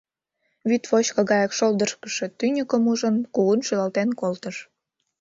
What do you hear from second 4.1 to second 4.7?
колтыш.